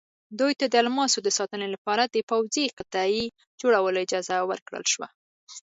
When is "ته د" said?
0.59-0.75